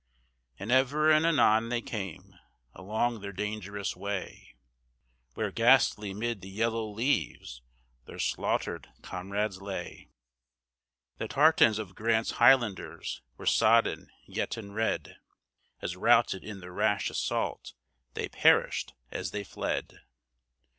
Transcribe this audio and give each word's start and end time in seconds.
And 0.57 0.71
ever 0.71 1.11
and 1.11 1.27
anon 1.27 1.69
they 1.69 1.79
came, 1.79 2.33
along 2.73 3.21
their 3.21 3.31
dangerous 3.31 3.95
way, 3.95 4.55
Where, 5.35 5.51
ghastly, 5.51 6.11
'mid 6.11 6.41
the 6.41 6.49
yellow 6.49 6.87
leaves, 6.89 7.61
their 8.05 8.17
slaughtered 8.17 8.89
comrades 9.03 9.61
lay; 9.61 10.09
The 11.19 11.27
tartans 11.27 11.77
of 11.77 11.93
Grant's 11.93 12.31
Highlanders 12.41 13.21
were 13.37 13.45
sodden 13.45 14.09
yet 14.25 14.57
and 14.57 14.73
red, 14.73 15.17
As 15.83 15.95
routed 15.95 16.43
in 16.43 16.61
the 16.61 16.71
rash 16.71 17.11
assault, 17.11 17.73
they 18.15 18.27
perished 18.27 18.95
as 19.11 19.29
they 19.29 19.43
fled. 19.43 20.01